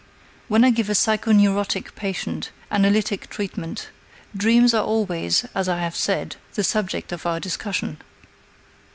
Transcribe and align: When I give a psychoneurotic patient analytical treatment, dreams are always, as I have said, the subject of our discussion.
When 0.47 0.63
I 0.63 0.71
give 0.71 0.89
a 0.89 0.93
psychoneurotic 0.95 1.93
patient 1.93 2.49
analytical 2.71 3.27
treatment, 3.29 3.89
dreams 4.35 4.73
are 4.73 4.83
always, 4.83 5.45
as 5.53 5.69
I 5.69 5.77
have 5.81 5.95
said, 5.95 6.37
the 6.55 6.63
subject 6.63 7.11
of 7.11 7.27
our 7.27 7.39
discussion. 7.39 7.97